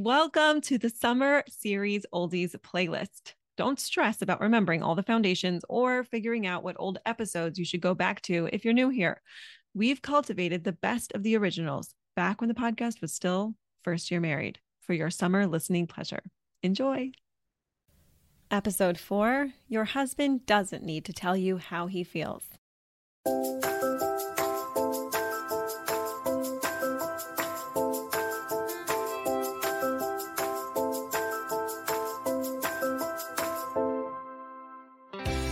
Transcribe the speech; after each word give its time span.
Welcome 0.00 0.60
to 0.60 0.78
the 0.78 0.90
Summer 0.90 1.42
Series 1.48 2.06
Oldies 2.14 2.54
playlist. 2.58 3.32
Don't 3.56 3.80
stress 3.80 4.22
about 4.22 4.40
remembering 4.40 4.80
all 4.80 4.94
the 4.94 5.02
foundations 5.02 5.64
or 5.68 6.04
figuring 6.04 6.46
out 6.46 6.62
what 6.62 6.76
old 6.78 7.00
episodes 7.04 7.58
you 7.58 7.64
should 7.64 7.80
go 7.80 7.96
back 7.96 8.22
to 8.22 8.48
if 8.52 8.64
you're 8.64 8.72
new 8.72 8.90
here. 8.90 9.20
We've 9.74 10.00
cultivated 10.00 10.62
the 10.62 10.70
best 10.70 11.10
of 11.16 11.24
the 11.24 11.36
originals 11.36 11.94
back 12.14 12.40
when 12.40 12.46
the 12.46 12.54
podcast 12.54 13.00
was 13.00 13.12
still 13.12 13.56
first 13.82 14.08
year 14.08 14.20
married 14.20 14.60
for 14.82 14.92
your 14.92 15.10
summer 15.10 15.48
listening 15.48 15.88
pleasure. 15.88 16.22
Enjoy. 16.62 17.10
Episode 18.52 18.98
four 18.98 19.48
Your 19.66 19.86
husband 19.86 20.46
doesn't 20.46 20.84
need 20.84 21.06
to 21.06 21.12
tell 21.12 21.36
you 21.36 21.56
how 21.56 21.88
he 21.88 22.04
feels. 22.04 22.44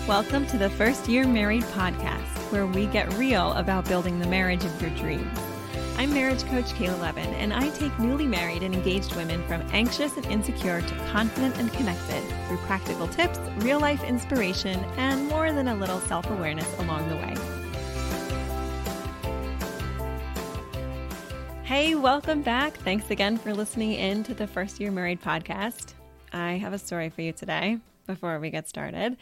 Welcome 0.09 0.47
to 0.47 0.57
the 0.57 0.71
First 0.71 1.09
Year 1.09 1.27
Married 1.27 1.65
podcast, 1.65 2.53
where 2.53 2.65
we 2.65 2.87
get 2.87 3.13
real 3.15 3.53
about 3.55 3.89
building 3.89 4.21
the 4.21 4.29
marriage 4.29 4.65
of 4.65 4.81
your 4.81 4.91
dreams. 4.91 5.37
I'm 5.97 6.15
marriage 6.15 6.45
coach 6.45 6.67
Kayla 6.67 7.01
Levin, 7.01 7.27
and 7.35 7.53
I 7.53 7.71
take 7.71 7.99
newly 7.99 8.29
married 8.29 8.63
and 8.63 8.73
engaged 8.73 9.17
women 9.17 9.43
from 9.49 9.63
anxious 9.73 10.17
and 10.17 10.25
insecure 10.27 10.81
to 10.81 10.95
confident 11.11 11.59
and 11.59 11.73
connected 11.73 12.23
through 12.47 12.59
practical 12.59 13.09
tips, 13.09 13.41
real 13.57 13.81
life 13.81 14.05
inspiration, 14.05 14.79
and 14.97 15.27
more 15.27 15.51
than 15.51 15.67
a 15.67 15.75
little 15.75 15.99
self 16.03 16.31
awareness 16.31 16.73
along 16.79 17.09
the 17.09 17.17
way. 17.17 17.35
Hey, 21.65 21.97
welcome 21.97 22.43
back. 22.43 22.75
Thanks 22.75 23.11
again 23.11 23.39
for 23.39 23.53
listening 23.53 23.95
in 23.95 24.23
to 24.23 24.35
the 24.35 24.47
First 24.47 24.79
Year 24.79 24.93
Married 24.93 25.21
podcast. 25.21 25.95
I 26.33 26.53
have 26.53 26.73
a 26.73 26.79
story 26.79 27.09
for 27.09 27.23
you 27.23 27.33
today 27.33 27.81
before 28.07 28.39
we 28.39 28.51
get 28.51 28.69
started. 28.69 29.17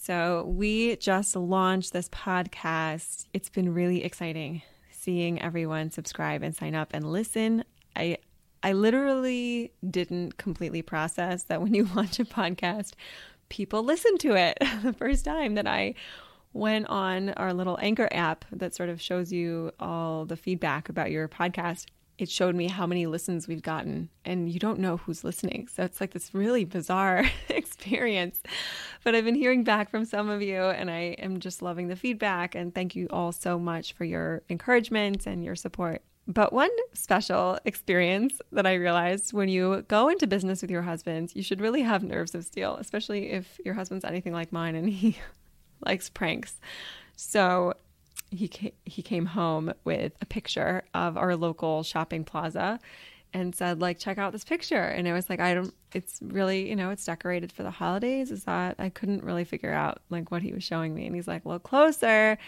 So, 0.00 0.44
we 0.46 0.96
just 0.96 1.34
launched 1.34 1.92
this 1.92 2.08
podcast. 2.08 3.26
It's 3.34 3.48
been 3.48 3.74
really 3.74 4.04
exciting 4.04 4.62
seeing 4.90 5.42
everyone 5.42 5.90
subscribe 5.90 6.42
and 6.42 6.54
sign 6.54 6.74
up 6.74 6.90
and 6.94 7.10
listen. 7.10 7.64
I 7.96 8.18
I 8.62 8.72
literally 8.72 9.72
didn't 9.88 10.36
completely 10.36 10.82
process 10.82 11.44
that 11.44 11.60
when 11.60 11.74
you 11.74 11.84
launch 11.94 12.20
a 12.20 12.24
podcast, 12.24 12.92
people 13.48 13.82
listen 13.82 14.18
to 14.18 14.36
it. 14.36 14.58
the 14.82 14.92
first 14.92 15.24
time 15.24 15.56
that 15.56 15.66
I 15.66 15.94
went 16.52 16.86
on 16.88 17.30
our 17.30 17.52
little 17.52 17.78
Anchor 17.80 18.08
app 18.12 18.44
that 18.52 18.74
sort 18.74 18.88
of 18.88 19.00
shows 19.00 19.32
you 19.32 19.72
all 19.80 20.24
the 20.24 20.36
feedback 20.36 20.88
about 20.88 21.10
your 21.10 21.28
podcast, 21.28 21.86
it 22.18 22.28
showed 22.28 22.54
me 22.54 22.68
how 22.68 22.86
many 22.86 23.06
listens 23.06 23.46
we've 23.46 23.62
gotten 23.62 24.08
and 24.24 24.50
you 24.50 24.58
don't 24.58 24.78
know 24.78 24.96
who's 24.96 25.24
listening. 25.24 25.68
So 25.68 25.84
it's 25.84 26.00
like 26.00 26.10
this 26.10 26.34
really 26.34 26.64
bizarre 26.64 27.24
experience. 27.48 28.40
But 29.04 29.14
i've 29.14 29.24
been 29.24 29.34
hearing 29.34 29.64
back 29.64 29.90
from 29.90 30.04
some 30.04 30.28
of 30.28 30.42
you 30.42 30.56
and 30.56 30.90
i 30.90 31.16
am 31.18 31.40
just 31.40 31.62
loving 31.62 31.88
the 31.88 31.96
feedback 31.96 32.54
and 32.54 32.74
thank 32.74 32.96
you 32.96 33.06
all 33.10 33.32
so 33.32 33.58
much 33.58 33.92
for 33.92 34.04
your 34.04 34.42
encouragement 34.50 35.26
and 35.26 35.44
your 35.44 35.54
support. 35.54 36.02
But 36.26 36.52
one 36.52 36.70
special 36.92 37.58
experience 37.64 38.38
that 38.52 38.66
I 38.66 38.74
realized 38.74 39.32
when 39.32 39.48
you 39.48 39.82
go 39.88 40.10
into 40.10 40.26
business 40.26 40.60
with 40.60 40.70
your 40.70 40.82
husband, 40.82 41.32
you 41.34 41.42
should 41.42 41.58
really 41.58 41.80
have 41.80 42.02
nerves 42.02 42.34
of 42.34 42.44
steel, 42.44 42.76
especially 42.76 43.30
if 43.30 43.58
your 43.64 43.72
husband's 43.72 44.04
anything 44.04 44.34
like 44.34 44.52
mine 44.52 44.74
and 44.74 44.90
he 44.90 45.16
likes 45.86 46.10
pranks. 46.10 46.60
So 47.16 47.72
he 48.30 48.48
came, 48.48 48.72
he 48.84 49.02
came 49.02 49.26
home 49.26 49.72
with 49.84 50.12
a 50.20 50.26
picture 50.26 50.84
of 50.94 51.16
our 51.16 51.36
local 51.36 51.82
shopping 51.82 52.24
plaza 52.24 52.78
and 53.32 53.54
said 53.54 53.80
like 53.80 53.98
check 53.98 54.18
out 54.18 54.32
this 54.32 54.44
picture. 54.44 54.82
And 54.82 55.06
it 55.06 55.12
was 55.12 55.28
like 55.28 55.40
i 55.40 55.54
don't 55.54 55.74
it's 55.92 56.20
really 56.22 56.68
you 56.68 56.76
know 56.76 56.90
it's 56.90 57.04
decorated 57.04 57.52
for 57.52 57.62
the 57.62 57.70
holidays. 57.70 58.30
Is 58.30 58.44
that 58.44 58.76
i 58.78 58.88
couldn't 58.88 59.24
really 59.24 59.44
figure 59.44 59.72
out 59.72 60.00
like 60.10 60.30
what 60.30 60.42
he 60.42 60.52
was 60.52 60.64
showing 60.64 60.94
me. 60.94 61.06
And 61.06 61.14
he's 61.14 61.28
like 61.28 61.44
look 61.44 61.62
closer. 61.62 62.38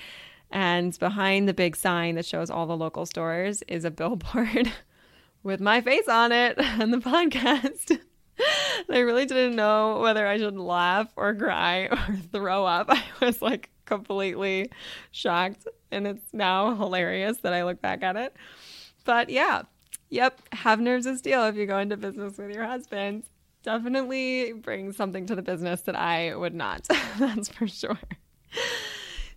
And 0.51 0.99
behind 0.99 1.49
the 1.49 1.55
big 1.55 1.77
sign 1.77 2.17
that 2.17 2.27
shows 2.27 2.51
all 2.51 2.67
the 2.67 2.77
local 2.77 3.07
stores 3.07 3.63
is 3.69 3.85
a 3.85 3.91
billboard 3.91 4.73
with 5.43 5.61
my 5.61 5.81
face 5.81 6.09
on 6.09 6.33
it 6.33 6.57
and 6.59 6.93
the 6.93 6.99
podcast. 6.99 7.99
I 8.91 8.99
really 9.01 9.27
didn't 9.27 9.55
know 9.55 10.01
whether 10.01 10.27
I 10.27 10.39
should 10.39 10.57
laugh 10.57 11.13
or 11.15 11.35
cry 11.35 11.89
or 11.91 12.17
throw 12.33 12.65
up. 12.65 12.87
I 12.89 13.03
was 13.21 13.43
like 13.43 13.71
completely 13.91 14.71
shocked. 15.11 15.67
And 15.91 16.07
it's 16.07 16.33
now 16.33 16.75
hilarious 16.77 17.39
that 17.39 17.53
I 17.53 17.65
look 17.65 17.83
back 17.83 18.03
at 18.03 18.17
it. 18.17 18.35
But 19.05 19.29
yeah, 19.29 19.63
yep, 20.09 20.41
have 20.53 20.81
nerves 20.81 21.07
of 21.07 21.19
steel 21.19 21.45
if 21.45 21.57
you 21.57 21.67
go 21.67 21.79
into 21.79 21.97
business 21.97 22.39
with 22.39 22.55
your 22.55 22.65
husband. 22.65 23.25
Definitely 23.63 24.53
bring 24.53 24.93
something 24.93 25.27
to 25.27 25.35
the 25.35 25.43
business 25.43 25.83
that 25.83 25.97
I 25.97 26.35
would 26.35 26.55
not. 26.55 26.87
That's 27.19 27.49
for 27.49 27.67
sure. 27.67 27.99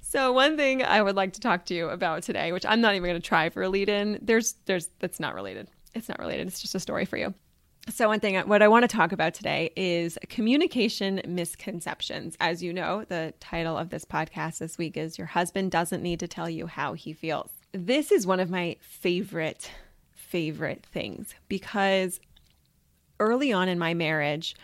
So 0.02 0.32
one 0.32 0.56
thing 0.58 0.84
I 0.84 1.02
would 1.02 1.16
like 1.16 1.34
to 1.34 1.40
talk 1.40 1.66
to 1.66 1.74
you 1.74 1.90
about 1.90 2.22
today, 2.22 2.52
which 2.52 2.66
I'm 2.68 2.82
not 2.82 2.94
even 2.94 3.10
going 3.10 3.22
to 3.22 3.28
try 3.28 3.50
for 3.50 3.64
a 3.64 3.70
lead 3.70 3.90
in, 3.90 4.20
there's 4.22 4.54
there's 4.66 4.90
that's 5.00 5.20
not 5.20 5.34
related. 5.34 5.68
It's 5.96 6.08
not 6.08 6.20
related. 6.20 6.48
It's 6.48 6.62
just 6.62 6.76
a 6.76 6.80
story 6.80 7.06
for 7.06 7.18
you. 7.18 7.34
So, 7.90 8.08
one 8.08 8.22
thing, 8.22 8.38
what 8.48 8.62
I 8.62 8.70
want 8.70 8.84
to 8.84 8.88
talk 8.88 9.12
about 9.12 9.34
today 9.34 9.70
is 9.76 10.18
communication 10.30 11.22
misconceptions. 11.28 12.38
As 12.40 12.64
you 12.64 12.72
know, 12.72 13.04
the 13.04 13.34
title 13.42 13.78
of 13.78 13.90
this 13.90 14.06
podcast 14.06 14.60
this 14.60 14.78
week 14.78 14.96
is 14.96 15.18
Your 15.18 15.28
Husband 15.28 15.70
Doesn't 15.70 16.02
Need 16.02 16.22
to 16.22 16.28
Tell 16.28 16.50
You 16.50 16.66
How 16.68 16.94
He 16.94 17.12
Feels. 17.12 17.52
This 17.74 18.10
is 18.10 18.26
one 18.26 18.40
of 18.40 18.50
my 18.50 18.78
favorite, 18.80 19.70
favorite 20.12 20.86
things 20.86 21.36
because 21.50 22.22
early 23.20 23.52
on 23.52 23.68
in 23.68 23.78
my 23.78 23.94
marriage, 23.94 24.56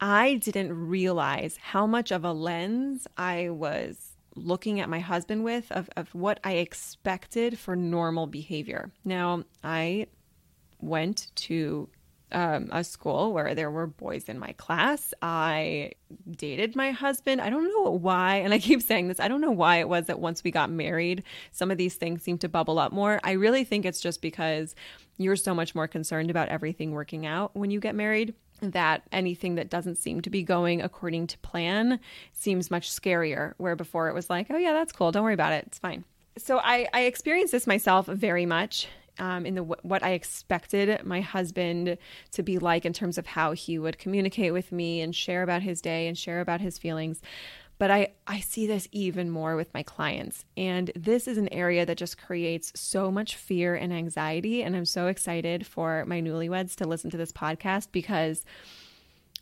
I 0.00 0.34
didn't 0.34 0.72
realize 0.88 1.56
how 1.56 1.88
much 1.88 2.12
of 2.12 2.24
a 2.24 2.32
lens 2.32 3.08
I 3.16 3.48
was 3.48 4.12
looking 4.36 4.78
at 4.78 4.88
my 4.88 5.00
husband 5.00 5.42
with 5.42 5.70
of, 5.72 5.90
of 5.96 6.14
what 6.14 6.38
I 6.44 6.52
expected 6.54 7.58
for 7.58 7.74
normal 7.74 8.28
behavior. 8.28 8.92
Now, 9.04 9.42
I 9.64 10.06
went 10.80 11.32
to 11.34 11.88
um, 12.32 12.68
a 12.72 12.82
school 12.84 13.32
where 13.32 13.54
there 13.54 13.70
were 13.70 13.86
boys 13.86 14.28
in 14.28 14.38
my 14.38 14.52
class. 14.52 15.14
I 15.22 15.92
dated 16.30 16.76
my 16.76 16.90
husband. 16.90 17.40
I 17.40 17.50
don't 17.50 17.64
know 17.64 17.90
why, 17.90 18.36
and 18.36 18.52
I 18.52 18.58
keep 18.58 18.82
saying 18.82 19.08
this, 19.08 19.20
I 19.20 19.28
don't 19.28 19.40
know 19.40 19.50
why 19.50 19.76
it 19.76 19.88
was 19.88 20.06
that 20.06 20.20
once 20.20 20.42
we 20.44 20.50
got 20.50 20.70
married, 20.70 21.22
some 21.50 21.70
of 21.70 21.78
these 21.78 21.94
things 21.94 22.22
seem 22.22 22.38
to 22.38 22.48
bubble 22.48 22.78
up 22.78 22.92
more. 22.92 23.20
I 23.24 23.32
really 23.32 23.64
think 23.64 23.84
it's 23.84 24.00
just 24.00 24.22
because 24.22 24.74
you're 25.18 25.36
so 25.36 25.54
much 25.54 25.74
more 25.74 25.88
concerned 25.88 26.30
about 26.30 26.48
everything 26.48 26.92
working 26.92 27.26
out 27.26 27.54
when 27.54 27.70
you 27.70 27.80
get 27.80 27.94
married 27.94 28.34
that 28.60 29.02
anything 29.10 29.56
that 29.56 29.70
doesn't 29.70 29.98
seem 29.98 30.20
to 30.20 30.30
be 30.30 30.42
going 30.42 30.80
according 30.80 31.26
to 31.26 31.38
plan 31.38 31.98
seems 32.32 32.70
much 32.70 32.90
scarier. 32.90 33.54
Where 33.56 33.76
before 33.76 34.08
it 34.08 34.14
was 34.14 34.30
like, 34.30 34.46
oh, 34.50 34.56
yeah, 34.56 34.72
that's 34.72 34.92
cool. 34.92 35.10
Don't 35.10 35.24
worry 35.24 35.34
about 35.34 35.52
it. 35.52 35.64
It's 35.66 35.78
fine. 35.78 36.04
So 36.38 36.58
I, 36.58 36.86
I 36.94 37.02
experienced 37.02 37.52
this 37.52 37.66
myself 37.66 38.06
very 38.06 38.46
much 38.46 38.88
um, 39.18 39.46
in 39.46 39.54
the 39.54 39.62
what 39.62 40.02
I 40.02 40.10
expected 40.10 41.04
my 41.04 41.20
husband 41.20 41.98
to 42.32 42.42
be 42.42 42.58
like 42.58 42.84
in 42.84 42.92
terms 42.92 43.18
of 43.18 43.26
how 43.26 43.52
he 43.52 43.78
would 43.78 43.98
communicate 43.98 44.52
with 44.52 44.72
me 44.72 45.00
and 45.00 45.14
share 45.14 45.42
about 45.42 45.62
his 45.62 45.80
day 45.80 46.06
and 46.08 46.16
share 46.16 46.40
about 46.40 46.60
his 46.60 46.78
feelings. 46.78 47.20
But 47.78 47.90
I, 47.90 48.12
I 48.28 48.38
see 48.38 48.66
this 48.68 48.86
even 48.92 49.28
more 49.28 49.56
with 49.56 49.74
my 49.74 49.82
clients. 49.82 50.44
And 50.56 50.92
this 50.94 51.26
is 51.26 51.36
an 51.36 51.52
area 51.52 51.84
that 51.84 51.98
just 51.98 52.16
creates 52.16 52.70
so 52.76 53.10
much 53.10 53.34
fear 53.34 53.74
and 53.74 53.92
anxiety. 53.92 54.62
And 54.62 54.76
I'm 54.76 54.84
so 54.84 55.08
excited 55.08 55.66
for 55.66 56.04
my 56.06 56.20
newlyweds 56.22 56.76
to 56.76 56.86
listen 56.86 57.10
to 57.10 57.16
this 57.16 57.32
podcast 57.32 57.88
because 57.90 58.44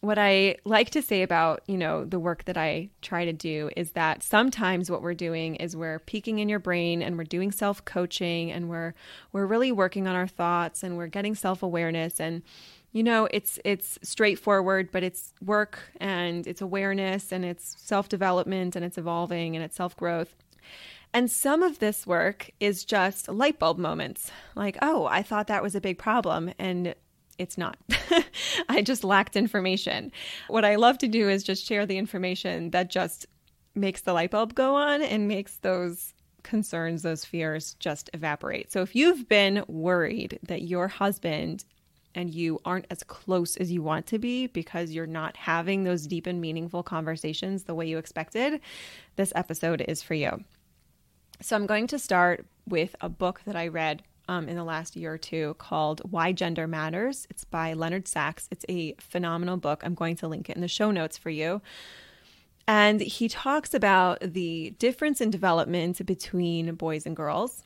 what 0.01 0.19
I 0.19 0.57
like 0.65 0.91
to 0.91 1.03
say 1.03 1.23
about, 1.23 1.63
you 1.67 1.77
know, 1.77 2.05
the 2.07 2.19
work 2.19 2.45
that 2.45 2.57
I 2.57 2.89
try 3.03 3.27
to 3.27 3.35
do 3.35 3.71
is 3.77 3.93
that 3.93 4.23
sometimes 4.23 4.91
what 4.91 5.03
we're 5.03 5.13
doing 5.15 5.57
is 5.57 5.77
we're 5.77 5.99
peeking 5.99 6.39
in 6.39 6.49
your 6.49 6.59
brain 6.59 7.03
and 7.03 7.19
we're 7.19 7.25
doing 7.25 7.53
self-coaching 7.53 8.51
and 8.51 8.71
we're 8.71 8.95
we're 9.33 9.45
really 9.45 9.73
working 9.73 10.09
on 10.09 10.17
our 10.17 10.27
thoughts 10.27 10.83
and 10.83 10.97
we're 10.97 11.07
getting 11.07 11.35
self-awareness 11.35 12.19
and 12.19 12.43
you 12.93 13.03
know, 13.03 13.29
it's 13.31 13.61
it's 13.65 13.99
straightforward, 14.03 14.91
but 14.91 15.03
it's 15.03 15.33
work 15.45 15.79
and 16.01 16.47
it's 16.47 16.61
awareness 16.61 17.31
and 17.31 17.45
it's 17.45 17.77
self-development 17.79 18.75
and 18.75 18.85
it's 18.85 18.99
evolving 18.99 19.55
and 19.55 19.65
it's 19.65 19.77
self-growth. 19.77 20.35
And 21.13 21.31
some 21.31 21.63
of 21.63 21.79
this 21.79 22.07
work 22.07 22.51
is 22.59 22.85
just 22.85 23.29
light 23.29 23.59
bulb 23.59 23.79
moments. 23.79 24.31
Like, 24.55 24.79
oh, 24.81 25.07
I 25.07 25.23
thought 25.23 25.49
that 25.49 25.63
was 25.63 25.75
a 25.75 25.81
big 25.81 25.99
problem 25.99 26.53
and 26.59 26.95
it's 27.41 27.57
not. 27.57 27.79
I 28.69 28.83
just 28.83 29.03
lacked 29.03 29.35
information. 29.35 30.13
What 30.49 30.65
I 30.65 30.77
love 30.77 30.99
to 30.99 31.09
do 31.09 31.29
is 31.29 31.43
just 31.43 31.67
share 31.67 31.87
the 31.87 31.97
information 31.97 32.71
that 32.71 32.91
just 32.91 33.27
makes 33.75 34.03
the 34.03 34.13
light 34.13 34.31
bulb 34.31 34.55
go 34.55 34.75
on 34.75 35.01
and 35.01 35.27
makes 35.27 35.57
those 35.59 36.13
concerns, 36.43 37.03
those 37.03 37.25
fears 37.25 37.75
just 37.81 38.11
evaporate. 38.13 38.71
So 38.71 38.83
if 38.83 38.95
you've 38.95 39.29
been 39.29 39.65
worried 39.69 40.39
that 40.43 40.63
your 40.63 40.89
husband 40.89 41.65
and 42.15 42.35
you 42.35 42.61
aren't 42.65 42.87
as 42.91 43.03
close 43.05 43.57
as 43.57 43.71
you 43.71 43.83
want 43.83 44.07
to 44.09 44.19
be 44.19 44.47
because 44.49 44.91
you're 44.91 45.07
not 45.07 45.37
having 45.37 45.85
those 45.85 46.07
deep 46.07 46.27
and 46.27 46.41
meaningful 46.41 46.83
conversations 46.83 47.65
the 47.65 47.75
way 47.75 47.87
you 47.87 47.99
expected, 47.99 48.61
this 49.17 49.33
episode 49.35 49.83
is 49.87 50.03
for 50.03 50.15
you. 50.15 50.45
So 51.41 51.57
I'm 51.57 51.67
going 51.67 51.87
to 51.87 51.99
start 51.99 52.47
with 52.69 52.95
a 53.01 53.09
book 53.09 53.41
that 53.47 53.57
I 53.57 53.69
read 53.69 54.03
um, 54.31 54.49
in 54.49 54.55
the 54.55 54.65
last 54.65 54.95
year 54.95 55.15
or 55.15 55.19
two 55.19 55.55
called 55.59 56.01
Why 56.09 56.31
Gender 56.31 56.69
Matters. 56.69 57.27
It's 57.31 57.43
by 57.45 57.73
Leonard 57.73 58.07
Sax. 58.07 58.49
It's 58.53 58.65
a 58.69 58.95
phenomenal 59.01 59.57
book. 59.57 59.83
I'm 59.85 59.95
going 59.95 60.15
to 60.17 60.29
link 60.29 60.49
it 60.49 60.55
in 60.55 60.63
the 60.63 60.69
show 60.69 60.93
notes 60.93 61.19
for 61.19 61.31
you. 61.31 61.61
And 62.69 63.01
he 63.01 63.29
talks 63.29 63.75
about 63.75 64.21
the 64.21 64.71
difference 64.79 65.21
in 65.21 65.31
development 65.31 66.07
between 66.07 66.77
boys 66.77 67.07
and 67.07 67.17
girls. 67.17 67.65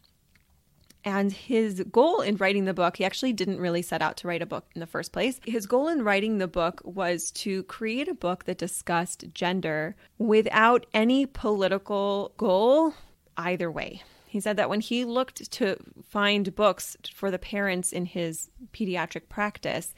And 1.05 1.31
his 1.31 1.85
goal 1.93 2.23
in 2.23 2.37
writing 2.37 2.65
the 2.65 2.73
book, 2.73 2.97
he 2.97 3.05
actually 3.05 3.35
didn't 3.35 3.61
really 3.61 3.83
set 3.83 4.01
out 4.01 4.17
to 4.19 4.29
write 4.29 4.41
a 4.41 4.47
book 4.47 4.65
in 4.75 4.81
the 4.81 4.87
first 4.87 5.13
place. 5.13 5.39
His 5.45 5.67
goal 5.67 5.89
in 5.89 6.03
writing 6.03 6.39
the 6.39 6.49
book 6.49 6.81
was 6.83 7.31
to 7.33 7.65
create 7.65 8.09
a 8.09 8.15
book 8.15 8.45
that 8.45 8.57
discussed 8.57 9.27
gender 9.35 9.97
without 10.17 10.87
any 10.95 11.27
political 11.27 12.33
goal 12.39 12.95
either 13.37 13.71
way. 13.71 14.03
He 14.35 14.41
said 14.41 14.57
that 14.57 14.69
when 14.69 14.81
he 14.81 15.05
looked 15.05 15.49
to 15.53 15.77
find 16.09 16.53
books 16.57 16.97
for 17.15 17.31
the 17.31 17.39
parents 17.39 17.93
in 17.93 18.05
his 18.05 18.51
pediatric 18.73 19.29
practice, 19.29 19.95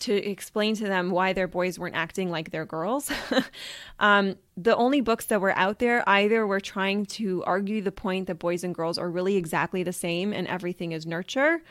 to 0.00 0.12
explain 0.12 0.74
to 0.74 0.82
them 0.82 1.12
why 1.12 1.32
their 1.32 1.46
boys 1.46 1.78
weren't 1.78 1.94
acting 1.94 2.28
like 2.28 2.50
their 2.50 2.64
girls. 2.66 3.08
um, 4.00 4.34
the 4.56 4.74
only 4.74 5.00
books 5.00 5.26
that 5.26 5.40
were 5.40 5.56
out 5.56 5.78
there 5.78 6.02
either 6.08 6.44
were 6.44 6.58
trying 6.58 7.06
to 7.06 7.44
argue 7.44 7.80
the 7.80 7.92
point 7.92 8.26
that 8.26 8.40
boys 8.40 8.64
and 8.64 8.74
girls 8.74 8.98
are 8.98 9.08
really 9.08 9.36
exactly 9.36 9.84
the 9.84 9.92
same 9.92 10.32
and 10.32 10.48
everything 10.48 10.90
is 10.90 11.06
nurture, 11.06 11.62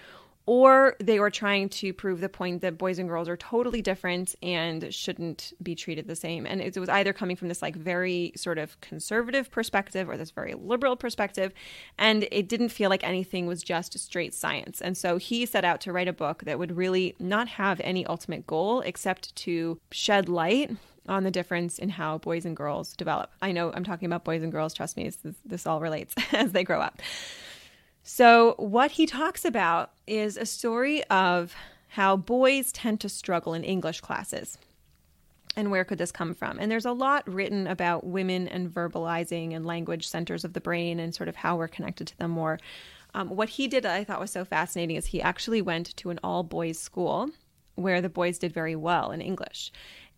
or 0.46 0.96
they 1.00 1.20
were 1.20 1.30
trying 1.30 1.70
to 1.70 1.94
prove 1.94 2.20
the 2.20 2.30
point 2.30 2.62
that 2.62 2.78
boys 2.78 3.00
and 3.00 3.08
girls 3.08 3.30
are 3.30 3.38
totally 3.38 3.82
different 3.82 4.36
and 4.42 4.94
shouldn't 4.94 5.54
be 5.62 5.76
treated 5.76 6.08
the 6.08 6.16
same. 6.16 6.46
And 6.46 6.62
it 6.62 6.78
was 6.78 6.90
either 6.90 7.14
coming 7.14 7.36
from 7.36 7.48
this 7.48 7.62
like 7.62 7.76
very 7.76 8.34
sort 8.36 8.58
of 8.58 8.80
conservative 8.82 9.52
perspective 9.52 10.10
or 10.10 10.18
this 10.18 10.32
very 10.32 10.54
liberal 10.54 10.96
perspective. 10.96 11.54
And 11.98 12.28
it 12.32 12.48
didn't 12.48 12.70
feel 12.70 12.90
like 12.90 13.04
anything 13.04 13.46
was 13.46 13.64
just 13.64 13.98
straight 14.00 14.34
science. 14.34 14.82
And 14.82 14.98
so 14.98 15.18
he 15.18 15.46
set 15.46 15.64
out 15.64 15.82
to 15.82 15.94
write 15.94 16.08
a 16.08 16.14
book 16.14 16.44
that 16.46 16.58
would 16.58 16.76
really 16.76 17.16
not 17.20 17.48
have 17.48 17.80
any 17.84 18.06
ultimate 18.08 18.48
goal 18.48 18.82
except 18.82 19.36
to 19.38 19.80
shed 19.92 20.28
light 20.28 20.72
on 21.08 21.24
the 21.24 21.32
difference 21.32 21.80
in 21.80 21.90
how 21.90 22.18
boys 22.20 22.46
and 22.46 22.56
girls 22.56 22.94
develop. 22.94 23.32
I 23.42 23.52
know 23.52 23.72
I'm 23.74 23.84
talking 23.84 24.06
about 24.06 24.24
boys 24.24 24.44
and 24.44 24.52
girls, 24.52 24.74
trust 24.74 24.98
me, 24.98 25.10
this, 25.10 25.36
this 25.46 25.66
all 25.66 25.82
relates 25.82 26.16
as 26.32 26.52
they 26.52 26.64
grow 26.64 26.80
up. 26.80 27.02
So, 28.04 28.56
what 28.58 28.92
he 28.92 29.06
talks 29.06 29.46
about 29.46 29.92
is 30.08 30.36
a 30.36 30.46
story 30.46 31.04
of 31.06 31.56
how 31.90 32.18
boys 32.18 32.72
tend 32.72 33.00
to 33.02 33.10
struggle 33.10 33.54
in 33.54 33.64
English 33.64 34.02
classes. 34.02 34.58
And 35.56 35.70
where 35.70 35.84
could 35.84 35.98
this 35.98 36.12
come 36.12 36.34
from? 36.34 36.58
And 36.60 36.72
there's 36.72 36.86
a 36.86 36.94
lot 36.94 37.28
written 37.28 37.68
about 37.68 38.06
women 38.06 38.48
and 38.48 38.74
verbalizing 38.74 39.54
and 39.54 39.66
language 39.66 40.08
centers 40.08 40.46
of 40.46 40.54
the 40.54 40.62
brain 40.62 41.00
and 41.00 41.14
sort 41.14 41.28
of 41.28 41.36
how 41.36 41.58
we're 41.58 41.68
connected 41.68 42.08
to 42.08 42.18
them 42.18 42.32
more. 42.32 42.60
Um, 43.14 43.30
what 43.30 43.50
he 43.50 43.68
did 43.68 43.84
that 43.84 43.96
I 43.96 44.06
thought 44.06 44.22
was 44.22 44.32
so 44.32 44.46
fascinating 44.46 44.96
is 44.96 45.08
he 45.08 45.22
actually 45.22 45.62
went 45.62 45.96
to 45.98 46.10
an 46.10 46.20
all 46.24 46.44
boys 46.44 46.80
school 46.80 47.30
where 47.76 48.02
the 48.02 48.10
boys 48.10 48.40
did 48.40 48.54
very 48.54 48.76
well 48.76 49.12
in 49.12 49.22
English. 49.22 49.72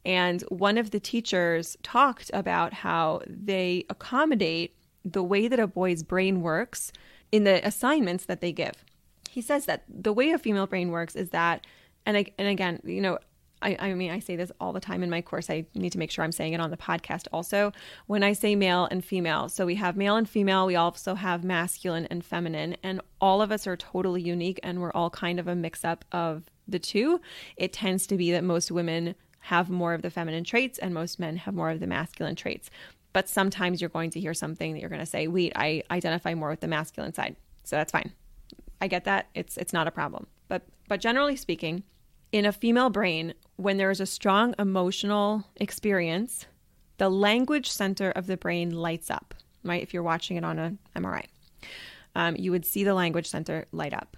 And 0.06 0.42
one 0.44 0.78
of 0.78 0.92
the 0.92 1.00
teachers 1.00 1.78
talked 1.82 2.30
about 2.34 2.74
how 2.74 3.22
they 3.26 3.86
accommodate 3.90 4.76
the 5.06 5.24
way 5.24 5.48
that 5.48 5.60
a 5.60 5.68
boy's 5.68 6.04
brain 6.04 6.42
works 6.42 6.92
in 7.32 7.44
the 7.44 7.66
assignments 7.66 8.26
that 8.26 8.42
they 8.42 8.52
give. 8.52 8.84
He 9.30 9.42
says 9.42 9.66
that 9.66 9.84
the 9.90 10.14
way 10.14 10.32
a 10.32 10.38
female 10.38 10.68
brain 10.68 10.92
works 10.92 11.16
is 11.16 11.32
that, 11.32 11.66
and 12.06 12.16
I, 12.16 12.26
and 12.38 12.48
again, 12.48 12.80
you 12.84 13.02
know, 13.02 13.18
I, 13.64 13.78
I 13.80 13.94
mean, 13.94 14.12
I 14.12 14.20
say 14.20 14.36
this 14.36 14.52
all 14.60 14.74
the 14.74 14.80
time 14.80 15.02
in 15.04 15.10
my 15.10 15.22
course. 15.22 15.50
I 15.50 15.66
need 15.74 15.94
to 15.94 15.98
make 15.98 16.12
sure 16.12 16.24
I'm 16.24 16.34
saying 16.34 16.54
it 16.54 16.60
on 16.60 16.70
the 16.70 16.78
podcast 16.78 17.28
also. 17.32 17.72
When 18.08 18.22
I 18.22 18.34
say 18.34 18.56
male 18.56 18.88
and 18.92 19.04
female, 19.04 19.48
so 19.50 19.66
we 19.66 19.76
have 19.76 19.96
male 19.96 20.18
and 20.18 20.30
female, 20.30 20.66
we 20.66 20.76
also 20.76 21.16
have 21.16 21.44
masculine 21.44 22.06
and 22.08 22.24
feminine, 22.24 22.76
and 22.84 23.02
all 23.22 23.42
of 23.42 23.52
us 23.52 23.66
are 23.66 23.78
totally 23.78 24.22
unique 24.22 24.60
and 24.64 24.82
we're 24.82 24.92
all 24.92 25.10
kind 25.10 25.40
of 25.40 25.48
a 25.48 25.56
mix 25.56 25.86
up 25.86 26.04
of 26.12 26.44
the 26.68 26.80
two. 26.80 27.22
It 27.56 27.74
tends 27.74 28.06
to 28.08 28.18
be 28.18 28.32
that 28.32 28.44
most 28.44 28.70
women 28.70 29.16
have 29.40 29.70
more 29.70 29.94
of 29.94 30.02
the 30.02 30.10
feminine 30.10 30.44
traits 30.44 30.78
and 30.78 30.94
most 30.94 31.20
men 31.20 31.38
have 31.38 31.54
more 31.54 31.70
of 31.70 31.80
the 31.80 31.88
masculine 31.88 32.36
traits 32.36 32.70
but 33.14 33.30
sometimes 33.30 33.80
you're 33.80 33.90
going 33.90 34.10
to 34.12 34.20
hear 34.20 34.34
something 34.34 34.74
that 34.74 34.80
you're 34.80 34.90
going 34.90 35.00
to 35.00 35.06
say, 35.06 35.28
"Wait, 35.28 35.54
I 35.56 35.84
identify 35.90 36.34
more 36.34 36.50
with 36.50 36.60
the 36.60 36.68
masculine 36.68 37.14
side." 37.14 37.36
So 37.64 37.76
that's 37.76 37.92
fine. 37.92 38.12
I 38.82 38.88
get 38.88 39.06
that. 39.06 39.30
It's 39.34 39.58
it's 39.58 39.74
not 39.74 39.88
a 39.88 39.92
problem. 39.92 40.28
But 40.48 40.64
but 40.90 41.00
generally 41.00 41.36
speaking, 41.36 41.84
in 42.32 42.46
a 42.46 42.52
female 42.52 42.90
brain, 42.90 43.34
when 43.56 43.78
there 43.78 43.92
is 43.92 44.02
a 44.02 44.06
strong 44.06 44.56
emotional 44.60 45.46
experience, 45.58 46.48
the 46.98 47.10
language 47.10 47.70
center 47.70 48.12
of 48.12 48.28
the 48.28 48.38
brain 48.38 48.72
lights 48.72 49.10
up, 49.10 49.34
right? 49.64 49.82
If 49.82 49.94
you're 49.94 50.04
watching 50.04 50.38
it 50.38 50.44
on 50.44 50.60
an 50.60 50.80
MRI, 50.96 51.26
um, 52.16 52.36
you 52.36 52.52
would 52.52 52.66
see 52.66 52.84
the 52.84 52.94
language 52.94 53.30
center 53.30 53.66
light 53.72 53.94
up. 53.94 54.18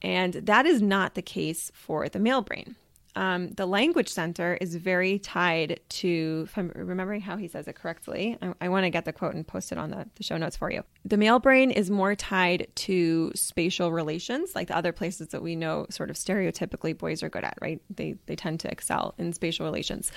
And 0.00 0.34
that 0.34 0.64
is 0.64 0.80
not 0.80 1.14
the 1.14 1.22
case 1.22 1.72
for 1.74 2.08
the 2.08 2.20
male 2.20 2.42
brain 2.42 2.76
um, 3.18 3.48
the 3.48 3.66
language 3.66 4.08
center 4.08 4.56
is 4.60 4.76
very 4.76 5.18
tied 5.18 5.80
to, 5.88 6.42
if 6.46 6.56
I'm 6.56 6.70
remembering 6.72 7.20
how 7.20 7.36
he 7.36 7.48
says 7.48 7.66
it 7.66 7.74
correctly, 7.74 8.38
I, 8.40 8.54
I 8.60 8.68
want 8.68 8.84
to 8.84 8.90
get 8.90 9.06
the 9.06 9.12
quote 9.12 9.34
and 9.34 9.44
post 9.44 9.72
it 9.72 9.76
on 9.76 9.90
the, 9.90 10.06
the 10.14 10.22
show 10.22 10.36
notes 10.36 10.56
for 10.56 10.70
you. 10.70 10.84
The 11.04 11.16
male 11.16 11.40
brain 11.40 11.72
is 11.72 11.90
more 11.90 12.14
tied 12.14 12.68
to 12.76 13.32
spatial 13.34 13.90
relations, 13.90 14.54
like 14.54 14.68
the 14.68 14.76
other 14.76 14.92
places 14.92 15.28
that 15.28 15.42
we 15.42 15.56
know 15.56 15.86
sort 15.90 16.10
of 16.10 16.16
stereotypically 16.16 16.96
boys 16.96 17.24
are 17.24 17.28
good 17.28 17.42
at, 17.42 17.58
right? 17.60 17.82
They, 17.90 18.14
they 18.26 18.36
tend 18.36 18.60
to 18.60 18.70
excel 18.70 19.16
in 19.18 19.32
spatial 19.32 19.66
relations. 19.66 20.12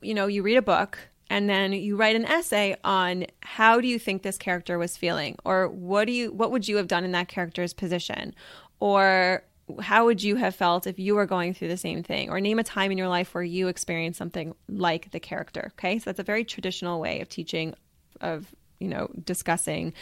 You 0.00 0.14
know, 0.14 0.28
you 0.28 0.44
read 0.44 0.58
a 0.58 0.62
book 0.62 0.96
and 1.28 1.50
then 1.50 1.72
you 1.72 1.96
write 1.96 2.14
an 2.14 2.24
essay 2.24 2.76
on 2.84 3.26
how 3.42 3.80
do 3.80 3.88
you 3.88 3.98
think 3.98 4.22
this 4.22 4.38
character 4.38 4.78
was 4.78 4.96
feeling 4.96 5.34
or 5.44 5.66
what 5.68 6.04
do 6.04 6.12
you 6.12 6.32
what 6.32 6.52
would 6.52 6.68
you 6.68 6.76
have 6.76 6.86
done 6.86 7.04
in 7.04 7.12
that 7.12 7.28
character's 7.28 7.74
position 7.74 8.32
or 8.80 9.42
how 9.80 10.06
would 10.06 10.22
you 10.22 10.36
have 10.36 10.54
felt 10.54 10.86
if 10.86 10.98
you 10.98 11.14
were 11.14 11.26
going 11.26 11.54
through 11.54 11.68
the 11.68 11.76
same 11.76 12.02
thing? 12.02 12.30
Or 12.30 12.40
name 12.40 12.58
a 12.58 12.64
time 12.64 12.90
in 12.90 12.98
your 12.98 13.08
life 13.08 13.34
where 13.34 13.44
you 13.44 13.68
experienced 13.68 14.18
something 14.18 14.54
like 14.68 15.10
the 15.10 15.20
character 15.20 15.72
okay? 15.72 15.98
So 15.98 16.04
that's 16.06 16.18
a 16.18 16.24
very 16.24 16.44
traditional 16.44 17.00
way 17.00 17.20
of 17.20 17.28
teaching 17.28 17.74
of 18.20 18.54
you 18.80 18.88
know 18.88 19.08
discussing 19.24 19.92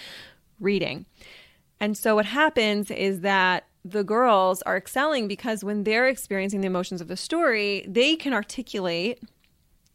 reading. 0.61 1.07
And 1.81 1.97
so 1.97 2.15
what 2.15 2.27
happens 2.27 2.91
is 2.91 3.21
that 3.21 3.67
the 3.85 4.03
girls 4.03 4.63
are 4.63 4.77
excelling 4.77 5.29
because 5.29 5.63
when 5.63 5.85
they're 5.85 6.09
experiencing 6.09 6.61
the 6.61 6.67
emotions 6.67 7.01
of 7.01 7.09
the 7.09 7.17
story 7.17 7.85
they 7.89 8.17
can 8.17 8.33
articulate 8.33 9.23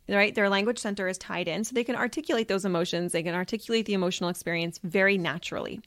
right? 0.10 0.36
Their 0.36 0.50
language 0.50 0.78
center 0.78 1.08
is 1.08 1.18
tied 1.18 1.48
in 1.48 1.64
so 1.64 1.74
they 1.74 1.84
can 1.84 1.96
articulate 1.96 2.48
those 2.48 2.66
emotions. 2.66 3.14
They 3.14 3.24
can 3.24 3.36
articulate 3.36 3.86
the 3.86 3.94
emotional 3.94 4.30
experience 4.30 4.80
very 4.84 5.18
naturally 5.18 5.80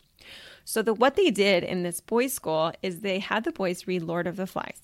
so 0.65 0.82
the 0.82 0.94
what 0.94 1.17
they 1.17 1.31
did 1.31 1.65
in 1.65 1.82
this 1.82 2.00
boys' 2.00 2.32
school 2.32 2.73
is 2.82 3.00
they 3.00 3.19
had 3.19 3.44
the 3.44 3.53
boys 3.53 3.87
read 3.87 4.03
Lord 4.03 4.26
of 4.26 4.37
the 4.37 4.47
Flies. 4.47 4.81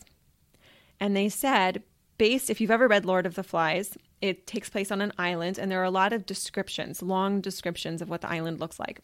And 0.99 1.17
they 1.17 1.29
said, 1.29 1.83
based 2.19 2.51
if 2.51 2.61
you've 2.61 2.71
ever 2.71 2.87
read 2.87 3.07
Lord 3.07 3.25
of 3.25 3.35
the 3.35 3.43
Flies, 3.43 3.97
it 4.21 4.47
takes 4.47 4.69
place 4.69 4.91
on 4.93 5.01
an 5.01 5.13
island 5.17 5.59
and 5.59 5.71
there 5.71 5.81
are 5.81 5.85
a 5.85 5.91
lot 5.91 6.13
of 6.13 6.27
descriptions, 6.27 7.01
long 7.01 7.41
descriptions 7.41 8.03
of 8.03 8.11
what 8.11 8.21
the 8.21 8.31
island 8.31 8.61
looks 8.61 8.79
like. 8.79 9.01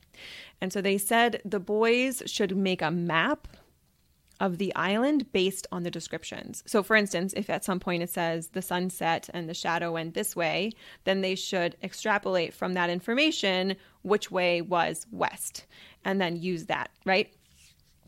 And 0.61 0.72
so 0.72 0.82
they 0.82 0.99
said 0.99 1.40
the 1.44 1.61
boys 1.61 2.22
should 2.26 2.54
make 2.54 2.82
a 2.82 2.90
map 2.90 3.49
of 4.40 4.59
the 4.59 4.75
island 4.75 5.33
based 5.33 5.66
on 5.73 5.83
the 5.83 5.90
descriptions. 5.90 6.62
So, 6.66 6.83
for 6.83 6.97
instance, 6.97 7.33
if 7.37 7.49
at 7.50 7.64
some 7.64 7.81
point 7.81 8.02
it 8.02 8.11
says 8.11 8.49
the 8.49 8.62
sunset 8.62 9.28
and 9.33 9.49
the 9.49 9.55
shadow 9.55 9.93
went 9.93 10.14
this 10.14 10.37
way, 10.37 10.73
then 11.05 11.21
they 11.21 11.35
should 11.35 11.76
extrapolate 11.83 12.55
from 12.55 12.75
that 12.75 12.90
information 12.90 13.76
which 14.02 14.31
way 14.31 14.61
was 14.61 15.07
west 15.11 15.66
and 16.05 16.21
then 16.21 16.37
use 16.37 16.66
that, 16.66 16.90
right? 17.05 17.33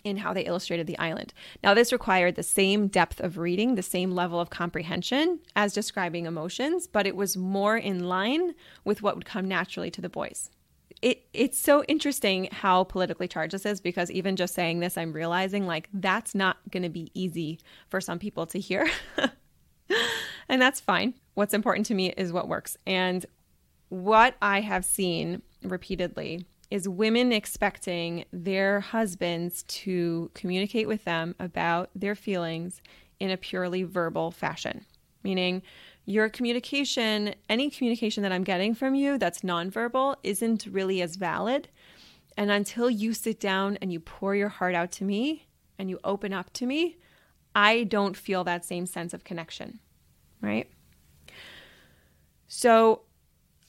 In 0.05 0.19
how 0.19 0.33
they 0.33 0.43
illustrated 0.43 0.87
the 0.87 0.99
island. 0.99 1.35
Now, 1.63 1.75
this 1.75 1.93
required 1.93 2.37
the 2.37 2.43
same 2.43 2.89
depth 2.89 3.21
of 3.21 3.39
reading, 3.39 3.75
the 3.75 3.83
same 3.83 4.13
level 4.13 4.41
of 4.41 4.51
comprehension 4.51 5.41
as 5.57 5.73
describing 5.73 6.27
emotions, 6.27 6.87
but 6.87 7.07
it 7.07 7.17
was 7.17 7.37
more 7.37 7.77
in 7.77 8.05
line 8.05 8.55
with 8.85 9.03
what 9.03 9.17
would 9.17 9.25
come 9.25 9.49
naturally 9.49 9.91
to 9.91 10.01
the 10.01 10.09
boys 10.09 10.51
it 11.02 11.26
it's 11.33 11.59
so 11.59 11.85
interesting 11.85 12.49
how 12.50 12.85
politically 12.85 13.28
charged 13.28 13.55
this 13.55 13.67
is 13.67 13.81
because 13.81 14.11
even 14.11 14.37
just 14.37 14.55
saying 14.55 14.81
this, 14.81 14.97
I'm 14.99 15.12
realizing 15.12 15.67
like 15.67 15.88
that's 15.93 16.35
not 16.35 16.59
going 16.71 16.83
to 16.83 16.88
be 16.88 17.11
easy 17.14 17.61
for 17.88 18.00
some 18.00 18.19
people 18.19 18.47
to 18.47 18.59
hear. 18.59 18.88
and 20.49 20.61
that's 20.61 20.81
fine. 20.81 21.14
What's 21.35 21.55
important 21.55 21.87
to 21.87 21.95
me 21.95 22.11
is 22.17 22.33
what 22.33 22.49
works. 22.49 22.76
And 22.87 23.25
what 23.88 24.37
I 24.43 24.61
have 24.61 24.85
seen 24.85 25.43
repeatedly 25.62 26.47
is 26.71 26.88
women 26.88 27.33
expecting 27.33 28.25
their 28.33 28.81
husbands 28.81 29.62
to 29.64 30.31
communicate 30.35 30.87
with 30.87 31.05
them 31.05 31.35
about 31.38 31.90
their 31.95 32.14
feelings 32.14 32.83
in 33.21 33.31
a 33.31 33.37
purely 33.37 33.83
verbal 33.85 34.31
fashion, 34.31 34.85
meaning 35.23 35.62
your 36.09 36.31
communication, 36.31 37.35
any 37.50 37.69
communication 37.69 38.23
that 38.23 38.33
I'm 38.33 38.43
getting 38.43 38.75
from 38.75 38.95
you 38.95 39.19
that's 39.19 39.43
nonverbal, 39.43 40.17
isn't 40.23 40.65
really 40.65 41.03
as 41.03 41.17
valid. 41.17 41.69
And 42.38 42.50
until 42.50 42.88
you 42.88 43.12
sit 43.12 43.38
down 43.38 43.77
and 43.83 43.93
you 43.93 44.00
pour 44.00 44.35
your 44.35 44.49
heart 44.49 44.75
out 44.75 44.91
to 44.93 45.05
me 45.05 45.49
and 45.79 45.91
you 45.91 46.00
open 46.05 46.33
up 46.33 46.50
to 46.55 46.65
me, 46.65 46.97
I 47.55 47.85
don't 47.85 48.17
feel 48.17 48.43
that 48.45 48.65
same 48.65 48.87
sense 48.87 49.12
of 49.12 49.23
connection, 49.23 49.81
right? 50.41 50.71
So 52.47 53.03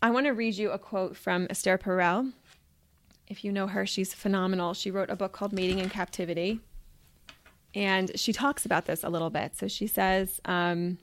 I 0.01 0.10
want 0.12 0.25
to 0.27 0.31
read 0.31 0.55
you 0.55 0.72
a 0.72 0.79
quote 0.79 1.17
from 1.17 1.46
Esther 1.50 1.77
Perel. 1.77 2.31
If 3.27 3.43
you 3.43 3.51
know 3.51 3.67
her, 3.67 3.86
she's 3.86 4.13
phenomenal. 4.13 4.74
She 4.74 4.91
wrote 4.91 5.10
a 5.10 5.17
book 5.17 5.34
called 5.34 5.51
Mating 5.51 5.79
in 5.79 5.89
Captivity. 5.89 6.62
And 7.75 8.17
she 8.17 8.31
talks 8.31 8.65
about 8.65 8.86
this 8.86 9.03
a 9.03 9.10
little 9.10 9.29
bit. 9.29 9.58
So 9.58 9.67
she 9.67 9.88
says, 9.88 10.39
um, 10.46 11.00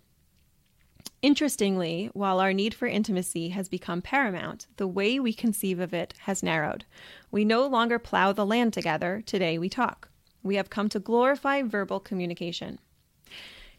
Interestingly, 1.23 2.11
while 2.12 2.40
our 2.40 2.52
need 2.52 2.75
for 2.75 2.87
intimacy 2.87 3.49
has 3.49 3.68
become 3.68 4.02
paramount, 4.02 4.66
the 4.76 4.87
way 4.87 5.18
we 5.18 5.32
conceive 5.32 5.80
of 5.80 5.94
it 5.94 6.14
has 6.20 6.42
narrowed. 6.42 6.85
We 7.30 7.44
no 7.44 7.66
longer 7.66 7.99
plow 7.99 8.32
the 8.32 8.46
land 8.46 8.73
together, 8.73 9.23
today 9.25 9.58
we 9.58 9.68
talk. 9.68 10.11
We 10.42 10.56
have 10.56 10.70
come 10.70 10.88
to 10.90 11.00
glorify 11.00 11.62
verbal 11.62 12.00
communication. 12.00 12.78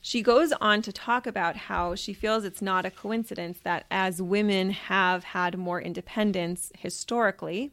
She 0.01 0.21
goes 0.21 0.51
on 0.53 0.81
to 0.83 0.91
talk 0.91 1.27
about 1.27 1.55
how 1.55 1.95
she 1.95 2.13
feels 2.13 2.43
it's 2.43 2.61
not 2.61 2.85
a 2.85 2.91
coincidence 2.91 3.59
that 3.63 3.85
as 3.91 4.21
women 4.21 4.71
have 4.71 5.23
had 5.23 5.57
more 5.57 5.81
independence 5.81 6.71
historically 6.77 7.71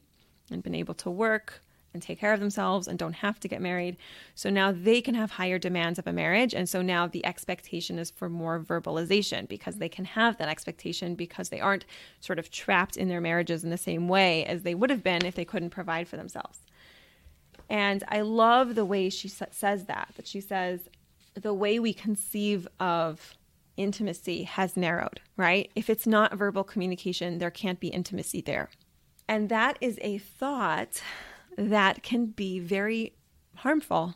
and 0.51 0.63
been 0.63 0.75
able 0.75 0.95
to 0.95 1.11
work, 1.11 1.64
and 1.95 2.03
take 2.03 2.19
care 2.19 2.35
of 2.35 2.41
themselves 2.41 2.87
and 2.87 2.99
don't 2.99 3.15
have 3.15 3.41
to 3.41 3.49
get 3.49 3.63
married. 3.63 3.97
So 4.35 4.51
now 4.51 4.73
they 4.73 5.01
can 5.01 5.15
have 5.15 5.31
higher 5.31 5.59
demands 5.59 5.99
of 5.99 6.07
a 6.07 6.13
marriage. 6.13 6.53
And 6.53 6.69
so 6.69 6.83
now 6.83 7.07
the 7.07 7.25
expectation 7.25 7.99
is 7.99 8.11
for 8.11 8.29
more 8.29 8.61
verbalization 8.61 9.49
because 9.49 9.77
they 9.77 9.89
can 9.89 10.05
have 10.05 10.37
that 10.39 10.49
expectation 10.49 11.15
because 11.15 11.49
they 11.49 11.61
aren't 11.61 11.87
sort 12.21 12.39
of 12.39 12.51
trapped 12.51 12.97
in 12.97 13.09
their 13.09 13.21
marriages 13.21 13.65
in 13.65 13.71
the 13.71 13.79
same 13.79 14.09
way 14.09 14.45
as 14.45 14.63
they 14.63 14.75
would 14.75 14.91
have 14.91 15.03
been 15.03 15.25
if 15.25 15.37
they 15.37 15.45
couldn't 15.45 15.71
provide 15.71 16.09
for 16.09 16.17
themselves. 16.17 16.59
And 17.71 18.05
I 18.09 18.21
love 18.21 18.75
the 18.75 18.85
way 18.85 19.09
she 19.09 19.29
says 19.29 19.85
that, 19.87 20.13
that 20.17 20.27
she 20.27 20.41
says 20.41 20.89
the 21.35 21.55
way 21.55 21.79
we 21.79 21.95
conceive 21.95 22.69
of 22.79 23.35
intimacy 23.77 24.45
has 24.45 24.77
narrowed, 24.77 25.21
right? 25.37 25.71
If 25.75 25.89
it's 25.91 26.07
not 26.07 26.35
verbal 26.35 26.65
communication, 26.65 27.39
there 27.39 27.51
can't 27.51 27.81
be 27.81 27.89
intimacy 27.89 28.41
there. 28.41 28.69
And 29.29 29.49
that 29.49 29.79
is 29.81 29.99
a 30.03 30.19
thought 30.19 31.03
that 31.57 32.03
can 32.03 32.27
be 32.27 32.59
very 32.59 33.15
harmful 33.57 34.15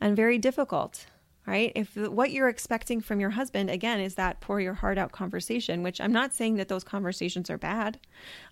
and 0.00 0.16
very 0.16 0.38
difficult, 0.38 1.06
right? 1.46 1.72
If 1.74 1.96
what 1.96 2.30
you're 2.30 2.48
expecting 2.48 3.00
from 3.00 3.20
your 3.20 3.30
husband, 3.30 3.70
again, 3.70 4.00
is 4.00 4.14
that 4.16 4.40
pour 4.40 4.60
your 4.60 4.74
heart 4.74 4.98
out 4.98 5.12
conversation, 5.12 5.82
which 5.82 6.00
I'm 6.00 6.12
not 6.12 6.34
saying 6.34 6.56
that 6.56 6.68
those 6.68 6.84
conversations 6.84 7.50
are 7.50 7.58
bad. 7.58 7.98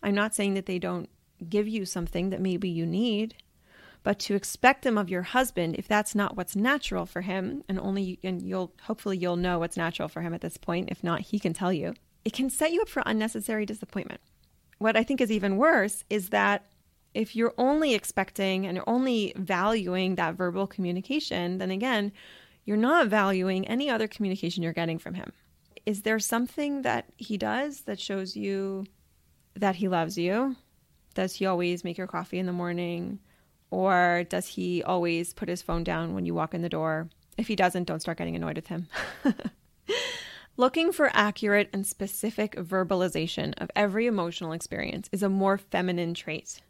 I'm 0.03 0.15
not 0.15 0.35
saying 0.35 0.55
that 0.55 0.67
they 0.67 0.79
don't 0.79 1.09
give 1.49 1.69
you 1.69 1.85
something 1.85 2.31
that 2.31 2.41
maybe 2.41 2.69
you 2.69 2.87
need. 2.87 3.35
But 4.03 4.19
to 4.21 4.35
expect 4.35 4.83
them 4.83 4.99
of 4.99 5.09
your 5.09 5.23
husband, 5.23 5.77
if 5.77 5.89
that's 5.89 6.15
not 6.15 6.37
what's 6.37 6.55
natural 6.55 7.07
for 7.07 7.23
him, 7.23 7.65
and 7.71 7.81
only 7.81 8.19
and 8.23 8.43
you'll 8.43 8.75
hopefully 8.83 9.17
you'll 9.17 9.37
know 9.37 9.59
what's 9.59 9.79
natural 9.79 10.09
for 10.09 10.21
him 10.21 10.35
at 10.35 10.43
this 10.43 10.59
point. 10.59 10.91
If 10.91 11.03
not, 11.03 11.21
he 11.21 11.39
can 11.39 11.55
tell 11.55 11.73
you. 11.73 11.95
It 12.23 12.35
can 12.35 12.51
set 12.51 12.73
you 12.73 12.83
up 12.83 12.89
for 12.89 13.03
unnecessary 13.07 13.65
disappointment. 13.65 14.21
What 14.77 14.95
I 14.95 15.05
think 15.05 15.23
is 15.23 15.33
even 15.33 15.57
worse 15.57 16.05
is 16.11 16.29
that 16.29 16.67
if 17.15 17.37
you're 17.37 17.55
only 17.57 17.95
expecting 17.95 18.67
and 18.67 18.77
you're 18.77 18.89
only 18.89 19.33
valuing 19.37 20.17
that 20.17 20.35
verbal 20.35 20.67
communication, 20.67 21.59
then 21.59 21.71
again, 21.71 22.13
you're 22.65 22.77
not 22.77 23.09
valuing 23.09 23.67
any 23.69 23.89
other 23.89 24.09
communication 24.09 24.63
you're 24.63 24.73
getting 24.73 24.99
from 24.99 25.15
him. 25.15 25.33
Is 25.87 26.03
there 26.03 26.19
something 26.19 26.83
that 26.83 27.07
he 27.17 27.37
does 27.37 27.83
that 27.83 28.01
shows 28.01 28.37
you 28.37 28.87
that 29.55 29.77
he 29.77 29.89
loves 29.89 30.19
you? 30.19 30.57
Does 31.15 31.35
he 31.35 31.47
always 31.47 31.85
make 31.85 31.97
your 31.97 32.07
coffee 32.07 32.39
in 32.39 32.47
the 32.47 32.53
morning? 32.53 33.21
Or 33.71 34.25
does 34.29 34.49
he 34.49 34.83
always 34.83 35.33
put 35.33 35.49
his 35.49 35.63
phone 35.63 35.85
down 35.85 36.15
when 36.15 36.27
you 36.27 36.35
walk 36.35 36.55
in 36.55 36.63
the 36.63 36.69
door? 36.69 37.09
If 37.37 37.49
he 37.49 37.57
doesn't, 37.57 37.85
don't 37.85 38.01
start 38.01 38.19
getting 38.19 38.37
annoyed 38.37 38.57
with 38.57 38.69
him. 38.69 38.89
Looking 40.57 40.93
for 40.93 41.11
accurate 41.13 41.69
and 41.73 41.87
specific 41.87 42.55
verbalization 42.55 43.55
of 43.59 43.71
every 43.75 44.07
emotional 44.07 44.53
experience 44.53 45.09
is 45.13 45.23
a 45.23 45.29
more 45.29 45.59
feminine 45.59 46.15
trait 46.15 46.61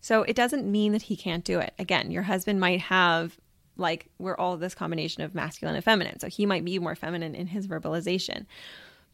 so 0.00 0.22
it 0.22 0.36
doesn't 0.36 0.70
mean 0.70 0.92
that 0.92 1.02
he 1.02 1.16
can't 1.16 1.44
do 1.44 1.58
it. 1.58 1.74
Again, 1.78 2.10
your 2.10 2.22
husband 2.22 2.60
might 2.60 2.80
have 2.80 3.38
like 3.76 4.06
we're 4.18 4.36
all 4.36 4.56
this 4.56 4.74
combination 4.74 5.22
of 5.22 5.34
masculine 5.34 5.74
and 5.74 5.84
feminine. 5.84 6.18
So 6.20 6.28
he 6.28 6.46
might 6.46 6.64
be 6.64 6.78
more 6.78 6.94
feminine 6.94 7.34
in 7.34 7.48
his 7.48 7.66
verbalization. 7.66 8.46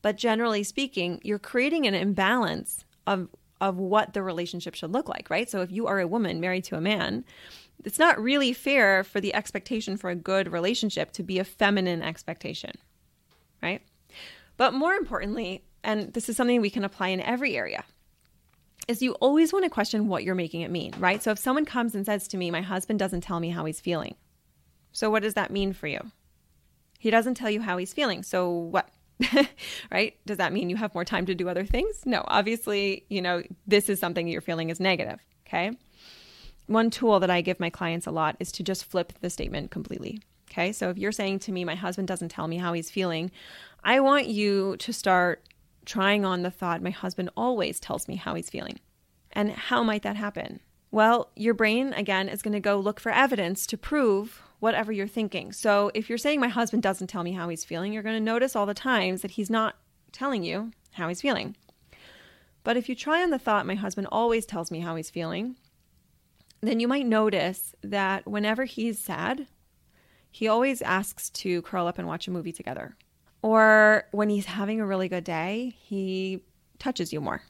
But 0.02 0.16
generally 0.16 0.62
speaking, 0.62 1.20
you're 1.22 1.38
creating 1.38 1.86
an 1.86 1.94
imbalance 1.94 2.84
of 3.06 3.28
of 3.60 3.78
what 3.78 4.12
the 4.12 4.22
relationship 4.22 4.74
should 4.74 4.92
look 4.92 5.08
like, 5.08 5.30
right? 5.30 5.48
So 5.48 5.62
if 5.62 5.70
you 5.70 5.86
are 5.86 5.98
a 5.98 6.06
woman 6.06 6.40
married 6.40 6.64
to 6.64 6.76
a 6.76 6.80
man, 6.80 7.24
it's 7.84 7.98
not 7.98 8.20
really 8.22 8.52
fair 8.52 9.02
for 9.02 9.20
the 9.20 9.34
expectation 9.34 9.96
for 9.96 10.10
a 10.10 10.14
good 10.14 10.52
relationship 10.52 11.12
to 11.12 11.22
be 11.22 11.38
a 11.38 11.44
feminine 11.44 12.02
expectation, 12.02 12.72
right? 13.62 13.80
But 14.58 14.74
more 14.74 14.92
importantly, 14.92 15.64
and 15.82 16.12
this 16.12 16.28
is 16.28 16.36
something 16.36 16.60
we 16.60 16.70
can 16.70 16.84
apply 16.84 17.08
in 17.08 17.20
every 17.20 17.56
area, 17.56 17.84
is 18.88 19.02
you 19.02 19.12
always 19.14 19.52
want 19.52 19.64
to 19.64 19.70
question 19.70 20.08
what 20.08 20.24
you're 20.24 20.34
making 20.34 20.60
it 20.60 20.70
mean, 20.70 20.94
right? 20.98 21.22
So 21.22 21.30
if 21.30 21.38
someone 21.38 21.64
comes 21.64 21.94
and 21.94 22.06
says 22.06 22.28
to 22.28 22.36
me, 22.36 22.50
My 22.50 22.62
husband 22.62 22.98
doesn't 22.98 23.22
tell 23.22 23.40
me 23.40 23.50
how 23.50 23.64
he's 23.64 23.80
feeling. 23.80 24.14
So 24.92 25.10
what 25.10 25.22
does 25.22 25.34
that 25.34 25.50
mean 25.50 25.72
for 25.72 25.86
you? 25.86 26.00
He 26.98 27.10
doesn't 27.10 27.34
tell 27.34 27.50
you 27.50 27.60
how 27.60 27.76
he's 27.76 27.92
feeling. 27.92 28.22
So 28.22 28.50
what? 28.50 28.88
right? 29.90 30.16
Does 30.26 30.38
that 30.38 30.52
mean 30.52 30.70
you 30.70 30.76
have 30.76 30.94
more 30.94 31.04
time 31.04 31.26
to 31.26 31.34
do 31.34 31.48
other 31.48 31.64
things? 31.64 32.04
No, 32.04 32.24
obviously, 32.26 33.04
you 33.08 33.22
know, 33.22 33.42
this 33.66 33.88
is 33.88 33.98
something 34.00 34.28
you're 34.28 34.40
feeling 34.40 34.70
is 34.70 34.80
negative. 34.80 35.20
Okay. 35.46 35.72
One 36.66 36.90
tool 36.90 37.20
that 37.20 37.30
I 37.30 37.40
give 37.40 37.60
my 37.60 37.70
clients 37.70 38.06
a 38.06 38.10
lot 38.10 38.36
is 38.40 38.50
to 38.52 38.62
just 38.62 38.84
flip 38.84 39.12
the 39.20 39.30
statement 39.30 39.70
completely. 39.70 40.20
Okay. 40.50 40.72
So 40.72 40.90
if 40.90 40.98
you're 40.98 41.12
saying 41.12 41.40
to 41.40 41.52
me, 41.52 41.64
my 41.64 41.74
husband 41.74 42.08
doesn't 42.08 42.30
tell 42.30 42.48
me 42.48 42.56
how 42.56 42.72
he's 42.72 42.90
feeling, 42.90 43.30
I 43.84 44.00
want 44.00 44.26
you 44.26 44.76
to 44.78 44.92
start 44.92 45.42
trying 45.86 46.24
on 46.24 46.42
the 46.42 46.50
thought, 46.50 46.82
my 46.82 46.90
husband 46.90 47.30
always 47.36 47.80
tells 47.80 48.08
me 48.08 48.16
how 48.16 48.34
he's 48.34 48.50
feeling. 48.50 48.80
And 49.32 49.52
how 49.52 49.82
might 49.82 50.02
that 50.02 50.16
happen? 50.16 50.60
Well, 50.90 51.30
your 51.36 51.54
brain, 51.54 51.92
again, 51.94 52.28
is 52.28 52.42
going 52.42 52.52
to 52.52 52.60
go 52.60 52.78
look 52.78 53.00
for 53.00 53.12
evidence 53.12 53.66
to 53.68 53.78
prove 53.78 54.42
whatever 54.60 54.92
you're 54.92 55.06
thinking. 55.06 55.52
So 55.52 55.90
if 55.94 56.08
you're 56.08 56.18
saying, 56.18 56.40
my 56.40 56.48
husband 56.48 56.82
doesn't 56.82 57.08
tell 57.08 57.22
me 57.22 57.32
how 57.32 57.48
he's 57.48 57.64
feeling, 57.64 57.92
you're 57.92 58.02
going 58.02 58.16
to 58.16 58.20
notice 58.20 58.56
all 58.56 58.66
the 58.66 58.74
times 58.74 59.22
that 59.22 59.32
he's 59.32 59.50
not 59.50 59.76
telling 60.12 60.42
you 60.42 60.72
how 60.92 61.08
he's 61.08 61.20
feeling. 61.20 61.56
But 62.64 62.76
if 62.76 62.88
you 62.88 62.94
try 62.94 63.22
on 63.22 63.30
the 63.30 63.38
thought, 63.38 63.66
my 63.66 63.74
husband 63.74 64.08
always 64.10 64.46
tells 64.46 64.70
me 64.70 64.80
how 64.80 64.96
he's 64.96 65.10
feeling, 65.10 65.56
then 66.62 66.80
you 66.80 66.88
might 66.88 67.06
notice 67.06 67.74
that 67.82 68.26
whenever 68.26 68.64
he's 68.64 68.98
sad, 68.98 69.46
he 70.30 70.48
always 70.48 70.82
asks 70.82 71.30
to 71.30 71.62
curl 71.62 71.86
up 71.86 71.98
and 71.98 72.08
watch 72.08 72.26
a 72.26 72.30
movie 72.30 72.52
together. 72.52 72.96
Or 73.46 74.08
when 74.10 74.28
he's 74.28 74.46
having 74.46 74.80
a 74.80 74.86
really 74.86 75.08
good 75.08 75.22
day, 75.22 75.76
he 75.78 76.42
touches 76.80 77.12
you 77.12 77.20
more, 77.20 77.42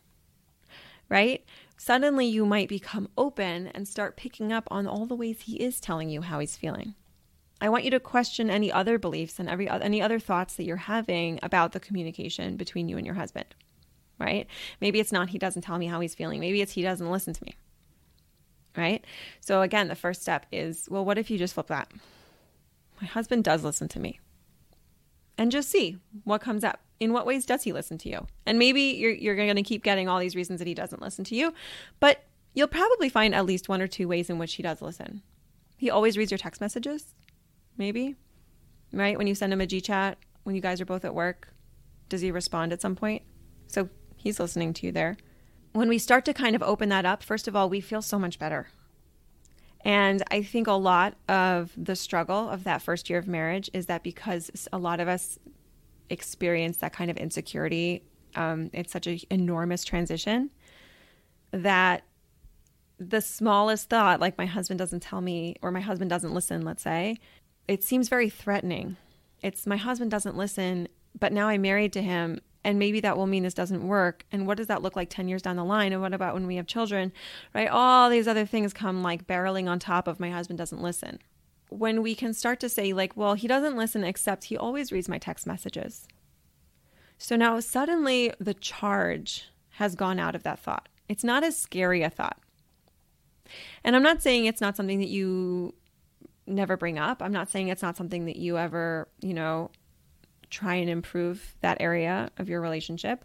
right? 1.09 1.43
Suddenly 1.79 2.27
you 2.27 2.45
might 2.45 2.69
become 2.69 3.09
open 3.17 3.69
and 3.69 3.89
start 3.89 4.19
picking 4.19 4.53
up 4.53 4.69
on 4.71 4.87
all 4.87 5.07
the 5.07 5.15
ways 5.15 5.41
he 5.41 5.57
is 5.57 5.81
telling 5.81 6.11
you 6.11 6.21
how 6.21 6.39
he's 6.39 6.55
feeling. 6.55 6.95
I 7.63 7.71
want 7.71 7.85
you 7.85 7.91
to 7.93 7.99
question 7.99 8.51
any 8.51 8.71
other 8.71 8.99
beliefs 8.99 9.39
and 9.39 9.49
every 9.49 9.71
any 9.71 10.03
other 10.03 10.19
thoughts 10.19 10.57
that 10.57 10.65
you're 10.65 10.77
having 10.77 11.41
about 11.43 11.73
the 11.73 11.81
communication 11.81 12.59
between 12.59 12.91
you 12.91 12.99
and 12.99 13.07
your 13.07 13.15
husband. 13.15 13.55
Right? 14.19 14.47
Maybe 14.83 15.01
it's 15.01 15.13
not 15.13 15.31
he 15.31 15.39
doesn't 15.39 15.63
tell 15.63 15.79
me 15.79 15.87
how 15.87 16.01
he's 16.01 16.15
feeling. 16.15 16.41
Maybe 16.41 16.61
it's 16.61 16.73
he 16.73 16.83
doesn't 16.83 17.11
listen 17.11 17.33
to 17.33 17.45
me. 17.45 17.57
Right? 18.77 19.03
So 19.41 19.63
again, 19.63 19.89
the 19.89 19.95
first 19.95 20.21
step 20.21 20.45
is, 20.53 20.89
well, 20.91 21.07
what 21.07 21.17
if 21.17 21.31
you 21.31 21.39
just 21.39 21.55
flip 21.55 21.69
that? 21.69 21.91
My 23.01 23.07
husband 23.07 23.45
does 23.45 23.65
listen 23.65 23.89
to 23.89 23.99
me 23.99 24.21
and 25.39 25.51
just 25.51 25.71
see 25.71 25.99
what 26.25 26.41
comes 26.41 26.65
up. 26.65 26.81
In 26.99 27.13
what 27.13 27.27
ways 27.27 27.45
does 27.45 27.65
he 27.65 27.73
listen 27.73 27.99
to 27.99 28.09
you? 28.09 28.27
And 28.47 28.59
maybe 28.59 28.81
you're, 28.81 29.11
you're 29.11 29.37
going 29.37 29.55
to 29.55 29.63
keep 29.63 29.85
getting 29.85 30.09
all 30.09 30.19
these 30.19 30.35
reasons 30.35 30.61
that 30.61 30.69
he 30.69 30.73
doesn't 30.73 31.03
listen 31.03 31.25
to 31.27 31.35
you, 31.35 31.53
but 32.01 32.25
you'll 32.55 32.69
probably 32.69 33.11
find 33.11 33.35
at 33.35 33.45
least 33.45 33.69
one 33.69 33.83
or 33.83 33.87
two 33.87 34.09
ways 34.09 34.31
in 34.31 34.39
which 34.39 34.55
he 34.55 34.63
does 34.63 34.81
listen. 34.81 35.23
He 35.77 35.91
always 35.91 36.17
reads 36.17 36.31
your 36.31 36.39
text 36.39 36.61
messages, 36.61 37.15
maybe, 37.77 38.17
right? 38.93 39.19
When 39.19 39.27
you 39.27 39.35
send 39.35 39.53
him 39.53 39.61
a 39.61 39.67
G 39.67 39.83
chat, 39.83 40.17
when 40.45 40.55
you 40.55 40.63
guys 40.63 40.81
are 40.81 40.87
both 40.87 41.05
at 41.05 41.15
work, 41.15 41.49
does 42.09 42.23
he 42.23 42.31
respond 42.31 42.73
at 42.73 42.81
some 42.81 42.97
point? 42.97 43.23
So 43.67 43.91
he's 44.17 44.41
listening 44.41 44.73
to 44.75 44.87
you 44.87 44.93
there. 44.93 45.19
When 45.73 45.91
we 45.91 45.99
start 45.99 46.25
to 46.25 46.33
kind 46.33 46.57
of 46.57 46.63
open 46.63 46.89
that 46.89 47.05
up, 47.05 47.23
first 47.23 47.47
of 47.47 47.55
all, 47.55 47.69
we 47.69 47.83
feel 47.83 48.01
so 48.01 48.19
much 48.19 48.39
better 48.39 48.69
and 49.87 50.21
I 50.33 50.43
think 50.43 50.67
a 50.67 50.73
lot 50.73 51.15
of 51.29 51.71
the 51.77 51.95
struggle 51.95 52.51
of 52.51 52.65
that 52.65 52.83
first 52.83 53.09
year 53.09 53.21
of 53.21 53.29
marriage 53.29 53.71
is 53.73 53.87
that 53.87 54.03
because 54.03 54.69
a 54.73 54.79
lot 54.79 54.99
of 54.99 55.07
us 55.07 55.39
experience 56.11 56.79
that 56.79 56.93
kind 56.93 57.09
of 57.09 57.17
insecurity, 57.17 58.03
um, 58.35 58.69
it's 58.73 58.93
such 58.93 59.07
an 59.07 59.21
enormous 59.31 59.85
transition 59.85 60.51
that 61.53 62.03
the 62.99 63.21
smallest 63.21 63.89
thought, 63.89 64.19
like 64.19 64.37
my 64.37 64.47
husband 64.47 64.79
doesn't 64.79 65.05
tell 65.05 65.21
me 65.21 65.55
or 65.63 65.71
my 65.71 65.81
husband 65.81 66.11
doesn't 66.11 66.35
listen, 66.35 66.63
let's 66.63 66.83
say, 66.83 67.17
it 67.69 67.85
seems 67.85 68.09
very 68.09 68.29
threatening. 68.29 68.97
It's 69.41 69.69
my 69.69 69.77
husband 69.77 70.11
doesn't 70.11 70.37
listen, 70.37 70.89
but 71.17 71.33
now 71.33 71.47
I'm 71.47 71.63
married 71.63 71.93
to 71.93 72.03
him 72.03 72.41
and 72.67 72.81
maybe 72.81 72.99
that 72.99 73.17
will 73.17 73.29
mean 73.29 73.45
this 73.45 73.55
doesn't 73.55 73.87
work 73.87 74.27
and 74.33 74.45
what 74.45 74.57
does 74.57 74.67
that 74.67 74.83
look 74.83 74.97
like 74.97 75.09
10 75.09 75.29
years 75.29 75.41
down 75.41 75.55
the 75.55 75.65
line 75.65 75.93
and 75.93 76.03
what 76.03 76.13
about 76.13 76.35
when 76.35 76.49
we 76.49 76.57
have 76.57 76.67
children 76.67 77.13
right? 77.55 77.69
All 77.69 78.11
these 78.11 78.27
other 78.27 78.45
things 78.45 78.73
come 78.73 79.05
like 79.05 79.29
barreling 79.29 79.69
on 79.69 79.79
top 79.79 80.09
of 80.09 80.19
my 80.19 80.31
husband 80.31 80.59
doesn't 80.59 80.83
listen. 80.83 81.21
When 81.69 82.03
we 82.03 82.17
can 82.17 82.35
start 82.35 82.59
to 82.61 82.69
say 82.69 82.93
like 82.93 83.17
well 83.17 83.35
he 83.35 83.47
doesn't 83.47 83.77
listen 83.77 84.03
except 84.03 84.45
he 84.45 84.57
always 84.57 84.91
reads 84.91 85.09
my 85.09 85.19
text 85.19 85.47
messages. 85.47 86.09
So 87.19 87.37
now 87.37 87.61
suddenly 87.61 88.33
the 88.41 88.55
charge 88.55 89.49
has 89.75 89.95
gone 89.95 90.19
out 90.19 90.35
of 90.35 90.43
that 90.43 90.59
thought. 90.59 90.89
It's 91.09 91.25
not 91.25 91.45
as 91.45 91.57
scary 91.57 92.03
a 92.03 92.11
thought. 92.11 92.41
And 93.85 93.95
i'm 93.95 94.03
not 94.03 94.23
saying 94.23 94.47
it's 94.47 94.61
not 94.61 94.77
something 94.77 94.99
that 94.99 95.09
you 95.09 95.73
never 96.49 96.77
bring 96.77 96.99
up. 96.99 97.23
I'm 97.23 97.33
not 97.33 97.49
saying 97.49 97.69
it's 97.69 97.83
not 97.83 97.97
something 97.97 98.27
that 98.27 98.37
you 98.37 98.59
ever, 98.59 99.09
you 99.21 99.35
know, 99.35 99.71
try 100.51 100.75
and 100.75 100.91
improve 100.91 101.55
that 101.61 101.79
area 101.81 102.31
of 102.39 102.49
your 102.49 102.61
relationship. 102.61 103.25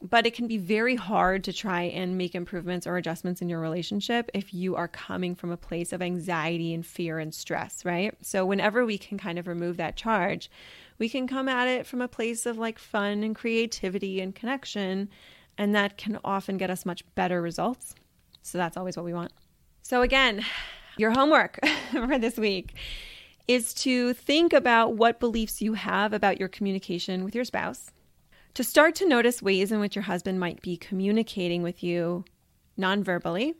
But 0.00 0.26
it 0.26 0.34
can 0.34 0.46
be 0.46 0.58
very 0.58 0.94
hard 0.94 1.42
to 1.44 1.52
try 1.52 1.82
and 1.82 2.16
make 2.16 2.36
improvements 2.36 2.86
or 2.86 2.96
adjustments 2.96 3.42
in 3.42 3.48
your 3.48 3.58
relationship 3.58 4.30
if 4.32 4.54
you 4.54 4.76
are 4.76 4.86
coming 4.86 5.34
from 5.34 5.50
a 5.50 5.56
place 5.56 5.92
of 5.92 6.00
anxiety 6.00 6.72
and 6.72 6.86
fear 6.86 7.18
and 7.18 7.34
stress, 7.34 7.84
right? 7.84 8.14
So, 8.22 8.46
whenever 8.46 8.86
we 8.86 8.96
can 8.96 9.18
kind 9.18 9.40
of 9.40 9.48
remove 9.48 9.76
that 9.78 9.96
charge, 9.96 10.50
we 10.98 11.08
can 11.08 11.26
come 11.26 11.48
at 11.48 11.66
it 11.66 11.84
from 11.84 12.00
a 12.00 12.06
place 12.06 12.46
of 12.46 12.58
like 12.58 12.78
fun 12.78 13.24
and 13.24 13.34
creativity 13.34 14.20
and 14.20 14.32
connection. 14.32 15.08
And 15.56 15.74
that 15.74 15.98
can 15.98 16.20
often 16.24 16.58
get 16.58 16.70
us 16.70 16.86
much 16.86 17.02
better 17.16 17.42
results. 17.42 17.96
So, 18.42 18.56
that's 18.56 18.76
always 18.76 18.96
what 18.96 19.04
we 19.04 19.14
want. 19.14 19.32
So, 19.82 20.02
again, 20.02 20.44
your 20.96 21.10
homework 21.10 21.58
for 21.90 22.18
this 22.18 22.36
week 22.36 22.76
is 23.48 23.72
to 23.72 24.12
think 24.12 24.52
about 24.52 24.94
what 24.94 25.18
beliefs 25.18 25.62
you 25.62 25.72
have 25.72 26.12
about 26.12 26.38
your 26.38 26.48
communication 26.48 27.24
with 27.24 27.34
your 27.34 27.44
spouse, 27.44 27.90
to 28.54 28.62
start 28.62 28.94
to 28.96 29.08
notice 29.08 29.42
ways 29.42 29.72
in 29.72 29.80
which 29.80 29.96
your 29.96 30.02
husband 30.02 30.38
might 30.38 30.60
be 30.60 30.76
communicating 30.76 31.62
with 31.62 31.82
you 31.82 32.24
non-verbally, 32.76 33.54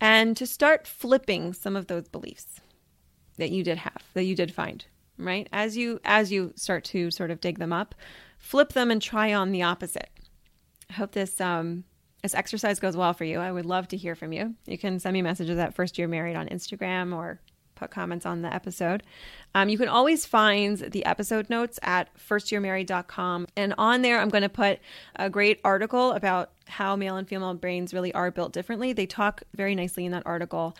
and 0.00 0.36
to 0.36 0.46
start 0.46 0.86
flipping 0.86 1.52
some 1.52 1.74
of 1.74 1.88
those 1.88 2.08
beliefs 2.08 2.60
that 3.36 3.50
you 3.50 3.64
did 3.64 3.78
have, 3.78 4.04
that 4.14 4.24
you 4.24 4.36
did 4.36 4.54
find, 4.54 4.86
right? 5.18 5.48
As 5.52 5.76
you 5.76 6.00
as 6.04 6.30
you 6.30 6.52
start 6.54 6.84
to 6.84 7.10
sort 7.10 7.32
of 7.32 7.40
dig 7.40 7.58
them 7.58 7.72
up, 7.72 7.94
flip 8.38 8.72
them 8.72 8.90
and 8.90 9.02
try 9.02 9.34
on 9.34 9.50
the 9.50 9.62
opposite. 9.62 10.10
I 10.88 10.92
hope 10.94 11.12
this 11.12 11.40
um, 11.40 11.84
this 12.22 12.34
exercise 12.34 12.78
goes 12.78 12.96
well 12.96 13.12
for 13.12 13.24
you. 13.24 13.40
I 13.40 13.50
would 13.50 13.66
love 13.66 13.88
to 13.88 13.96
hear 13.96 14.14
from 14.14 14.32
you. 14.32 14.54
You 14.66 14.78
can 14.78 14.98
send 15.00 15.14
me 15.14 15.22
messages 15.22 15.58
at 15.58 15.74
First 15.74 15.98
Year 15.98 16.08
Married 16.08 16.36
on 16.36 16.48
Instagram 16.48 17.14
or 17.14 17.40
put 17.78 17.90
comments 17.90 18.26
on 18.26 18.42
the 18.42 18.52
episode. 18.52 19.02
Um, 19.54 19.68
you 19.68 19.78
can 19.78 19.88
always 19.88 20.26
find 20.26 20.78
the 20.78 21.04
episode 21.04 21.48
notes 21.48 21.78
at 21.82 22.08
firstyearmarried.com. 22.18 23.46
And 23.56 23.74
on 23.78 24.02
there, 24.02 24.20
I'm 24.20 24.28
going 24.28 24.42
to 24.42 24.48
put 24.48 24.80
a 25.16 25.30
great 25.30 25.60
article 25.64 26.12
about 26.12 26.50
how 26.66 26.96
male 26.96 27.16
and 27.16 27.26
female 27.26 27.54
brains 27.54 27.94
really 27.94 28.12
are 28.14 28.30
built 28.30 28.52
differently. 28.52 28.92
They 28.92 29.06
talk 29.06 29.42
very 29.54 29.74
nicely 29.74 30.04
in 30.04 30.12
that 30.12 30.24
article 30.26 30.76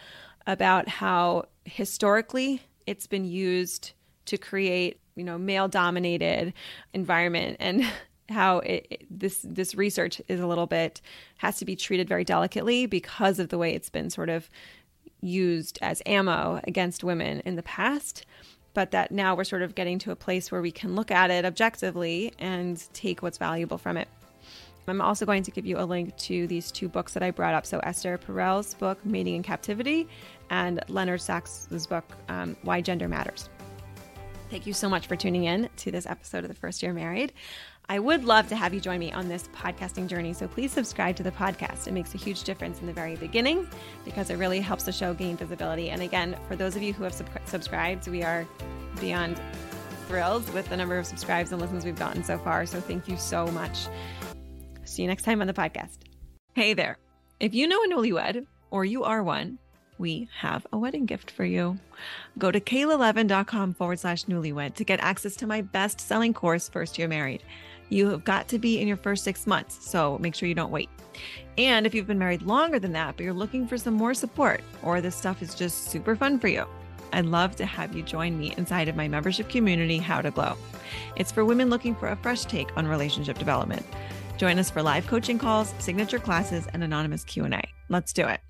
about 0.46 0.88
how 0.88 1.44
historically 1.64 2.62
it's 2.86 3.06
been 3.06 3.24
used 3.24 3.92
to 4.26 4.38
create, 4.38 5.00
you 5.14 5.24
know, 5.24 5.38
male 5.38 5.68
dominated 5.68 6.52
environment 6.92 7.56
and 7.60 7.84
how 8.28 8.58
it, 8.58 8.86
it, 8.90 9.06
this 9.10 9.40
this 9.42 9.74
research 9.74 10.20
is 10.28 10.38
a 10.38 10.46
little 10.46 10.66
bit 10.66 11.00
has 11.38 11.56
to 11.56 11.64
be 11.64 11.74
treated 11.74 12.06
very 12.06 12.24
delicately 12.24 12.84
because 12.84 13.38
of 13.38 13.48
the 13.48 13.56
way 13.56 13.74
it's 13.74 13.88
been 13.88 14.10
sort 14.10 14.28
of 14.28 14.50
used 15.20 15.78
as 15.82 16.02
ammo 16.06 16.60
against 16.64 17.04
women 17.04 17.40
in 17.44 17.56
the 17.56 17.62
past, 17.62 18.26
but 18.74 18.90
that 18.92 19.10
now 19.10 19.34
we're 19.34 19.44
sort 19.44 19.62
of 19.62 19.74
getting 19.74 19.98
to 20.00 20.10
a 20.10 20.16
place 20.16 20.52
where 20.52 20.62
we 20.62 20.70
can 20.70 20.94
look 20.94 21.10
at 21.10 21.30
it 21.30 21.44
objectively 21.44 22.32
and 22.38 22.82
take 22.92 23.22
what's 23.22 23.38
valuable 23.38 23.78
from 23.78 23.96
it. 23.96 24.08
I'm 24.88 25.00
also 25.00 25.26
going 25.26 25.42
to 25.42 25.50
give 25.50 25.66
you 25.66 25.78
a 25.78 25.84
link 25.84 26.16
to 26.16 26.46
these 26.46 26.70
two 26.70 26.88
books 26.88 27.12
that 27.14 27.22
I 27.22 27.30
brought 27.30 27.54
up. 27.54 27.66
So, 27.66 27.78
Esther 27.80 28.16
Perel's 28.18 28.74
book, 28.74 29.04
Mating 29.04 29.34
in 29.34 29.42
Captivity, 29.42 30.08
and 30.50 30.82
Leonard 30.88 31.20
Sax's 31.20 31.86
book, 31.86 32.04
um, 32.28 32.56
Why 32.62 32.80
Gender 32.80 33.08
Matters. 33.08 33.50
Thank 34.50 34.66
you 34.66 34.72
so 34.72 34.88
much 34.88 35.06
for 35.06 35.14
tuning 35.14 35.44
in 35.44 35.68
to 35.76 35.90
this 35.90 36.06
episode 36.06 36.42
of 36.42 36.48
The 36.48 36.54
First 36.54 36.82
Year 36.82 36.94
Married. 36.94 37.34
I 37.90 37.98
would 37.98 38.24
love 38.24 38.48
to 38.48 38.56
have 38.56 38.74
you 38.74 38.80
join 38.80 39.00
me 39.00 39.12
on 39.12 39.28
this 39.28 39.48
podcasting 39.56 40.08
journey. 40.08 40.34
So 40.34 40.46
please 40.46 40.72
subscribe 40.72 41.16
to 41.16 41.22
the 41.22 41.30
podcast. 41.30 41.86
It 41.88 41.92
makes 41.92 42.14
a 42.14 42.18
huge 42.18 42.42
difference 42.42 42.80
in 42.80 42.86
the 42.86 42.92
very 42.92 43.16
beginning 43.16 43.66
because 44.04 44.28
it 44.28 44.36
really 44.36 44.60
helps 44.60 44.84
the 44.84 44.92
show 44.92 45.14
gain 45.14 45.38
visibility. 45.38 45.88
And 45.88 46.02
again, 46.02 46.36
for 46.48 46.54
those 46.54 46.76
of 46.76 46.82
you 46.82 46.92
who 46.92 47.04
have 47.04 47.14
sub- 47.14 47.30
subscribed, 47.46 48.06
we 48.06 48.22
are 48.22 48.46
beyond 49.00 49.40
thrilled 50.06 50.52
with 50.52 50.68
the 50.68 50.76
number 50.76 50.98
of 50.98 51.06
subscribes 51.06 51.50
and 51.50 51.62
listens 51.62 51.86
we've 51.86 51.98
gotten 51.98 52.22
so 52.22 52.36
far. 52.36 52.66
So 52.66 52.78
thank 52.78 53.08
you 53.08 53.16
so 53.16 53.46
much. 53.46 53.86
See 54.84 55.00
you 55.00 55.08
next 55.08 55.22
time 55.22 55.40
on 55.40 55.46
the 55.46 55.54
podcast. 55.54 55.96
Hey 56.54 56.74
there. 56.74 56.98
If 57.40 57.54
you 57.54 57.66
know 57.66 57.82
a 57.84 57.88
newlywed 57.88 58.44
or 58.70 58.84
you 58.84 59.04
are 59.04 59.22
one, 59.22 59.58
we 59.96 60.28
have 60.40 60.66
a 60.74 60.78
wedding 60.78 61.06
gift 61.06 61.30
for 61.30 61.44
you. 61.44 61.78
Go 62.36 62.50
to 62.50 62.60
kaylalevin.com 62.60 63.72
forward 63.74 63.98
slash 63.98 64.26
newlywed 64.26 64.74
to 64.74 64.84
get 64.84 65.00
access 65.00 65.36
to 65.36 65.46
my 65.46 65.62
best 65.62 66.02
selling 66.02 66.34
course, 66.34 66.68
First 66.68 66.98
Year 66.98 67.08
Married. 67.08 67.42
You 67.88 68.10
have 68.10 68.24
got 68.24 68.48
to 68.48 68.58
be 68.58 68.80
in 68.80 68.88
your 68.88 68.96
first 68.96 69.24
six 69.24 69.46
months, 69.46 69.88
so 69.88 70.18
make 70.18 70.34
sure 70.34 70.48
you 70.48 70.54
don't 70.54 70.70
wait. 70.70 70.88
And 71.56 71.86
if 71.86 71.94
you've 71.94 72.06
been 72.06 72.18
married 72.18 72.42
longer 72.42 72.78
than 72.78 72.92
that, 72.92 73.16
but 73.16 73.24
you're 73.24 73.32
looking 73.32 73.66
for 73.66 73.78
some 73.78 73.94
more 73.94 74.14
support, 74.14 74.60
or 74.82 75.00
this 75.00 75.16
stuff 75.16 75.42
is 75.42 75.54
just 75.54 75.86
super 75.86 76.14
fun 76.14 76.38
for 76.38 76.48
you, 76.48 76.64
I'd 77.12 77.26
love 77.26 77.56
to 77.56 77.66
have 77.66 77.96
you 77.96 78.02
join 78.02 78.38
me 78.38 78.54
inside 78.56 78.88
of 78.88 78.96
my 78.96 79.08
membership 79.08 79.48
community, 79.48 79.98
How 79.98 80.20
to 80.20 80.30
Glow. 80.30 80.56
It's 81.16 81.32
for 81.32 81.44
women 81.44 81.70
looking 81.70 81.94
for 81.94 82.08
a 82.08 82.16
fresh 82.16 82.44
take 82.44 82.76
on 82.76 82.86
relationship 82.86 83.38
development. 83.38 83.84
Join 84.36 84.58
us 84.58 84.70
for 84.70 84.82
live 84.82 85.06
coaching 85.06 85.38
calls, 85.38 85.74
signature 85.78 86.18
classes, 86.18 86.66
and 86.72 86.84
anonymous 86.84 87.24
Q&A. 87.24 87.62
Let's 87.88 88.12
do 88.12 88.26
it. 88.26 88.40